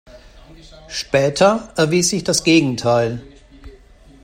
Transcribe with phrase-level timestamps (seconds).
[0.87, 3.21] Später erwies sich das Gegenteil.